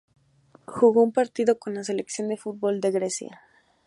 Jugó 0.65 1.03
un 1.03 1.11
partido 1.13 1.59
con 1.59 1.75
la 1.75 1.83
selección 1.83 2.27
de 2.29 2.35
fútbol 2.37 2.81
de 2.81 2.89
Grecia. 2.89 3.41